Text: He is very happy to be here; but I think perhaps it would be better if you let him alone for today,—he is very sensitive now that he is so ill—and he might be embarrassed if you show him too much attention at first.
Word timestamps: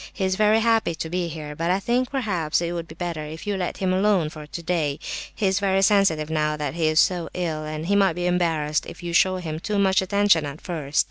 He 0.11 0.23
is 0.25 0.33
very 0.35 0.61
happy 0.61 0.95
to 0.95 1.09
be 1.11 1.27
here; 1.27 1.55
but 1.55 1.69
I 1.69 1.79
think 1.79 2.09
perhaps 2.09 2.59
it 2.59 2.71
would 2.71 2.87
be 2.87 2.95
better 2.95 3.23
if 3.23 3.45
you 3.45 3.55
let 3.55 3.77
him 3.77 3.93
alone 3.93 4.29
for 4.31 4.47
today,—he 4.47 5.45
is 5.45 5.59
very 5.59 5.83
sensitive 5.83 6.31
now 6.31 6.57
that 6.57 6.73
he 6.73 6.87
is 6.87 6.99
so 6.99 7.29
ill—and 7.35 7.85
he 7.85 7.95
might 7.95 8.13
be 8.13 8.25
embarrassed 8.25 8.87
if 8.87 9.03
you 9.03 9.13
show 9.13 9.35
him 9.35 9.59
too 9.59 9.77
much 9.77 10.01
attention 10.01 10.43
at 10.47 10.59
first. 10.59 10.99